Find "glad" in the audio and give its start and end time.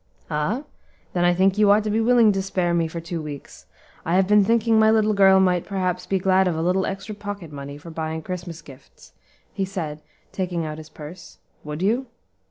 6.17-6.47